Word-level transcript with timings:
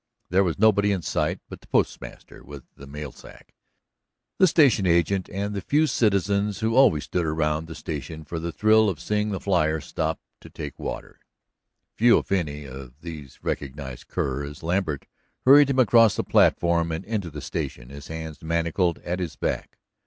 There 0.31 0.43
was 0.43 0.57
nobody 0.57 0.91
in 0.91 1.03
sight 1.03 1.41
but 1.47 1.61
the 1.61 1.67
postmaster 1.67 2.43
with 2.43 2.63
the 2.75 2.87
mail 2.87 3.11
sack, 3.11 3.53
the 4.39 4.47
station 4.47 4.87
agent, 4.87 5.29
and 5.29 5.53
the 5.53 5.61
few 5.61 5.85
citizens 5.85 6.61
who 6.61 6.75
always 6.75 7.03
stood 7.03 7.27
around 7.27 7.67
the 7.67 7.75
station 7.75 8.23
for 8.23 8.39
the 8.39 8.51
thrill 8.51 8.89
of 8.89 8.99
seeing 8.99 9.29
the 9.29 9.39
flier 9.39 9.79
stop 9.79 10.19
to 10.39 10.49
take 10.49 10.79
water. 10.79 11.19
Few, 11.93 12.17
if 12.17 12.31
any, 12.31 12.65
of 12.65 13.01
these 13.01 13.43
recognized 13.43 14.07
Kerr 14.07 14.43
as 14.43 14.63
Lambert 14.63 15.05
hurried 15.45 15.69
him 15.69 15.77
across 15.77 16.15
the 16.15 16.23
platform 16.23 16.91
and 16.91 17.05
into 17.05 17.29
the 17.29 17.39
station, 17.39 17.89
his 17.89 18.07
hands 18.07 18.41
manacled 18.41 18.97
at 19.03 19.19
his 19.19 19.35
back. 19.35 19.77